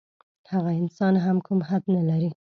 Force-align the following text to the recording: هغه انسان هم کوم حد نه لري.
هغه 0.51 0.71
انسان 0.81 1.13
هم 1.25 1.37
کوم 1.47 1.59
حد 1.69 1.83
نه 1.95 2.01
لري. 2.09 2.29